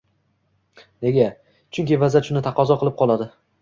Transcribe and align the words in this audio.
Nega? 1.07 1.27
Chunki 1.77 2.03
vaziyat 2.07 2.31
shuni 2.33 2.47
taqozo 2.51 2.83
qilib 2.85 3.03
qoladi 3.07 3.35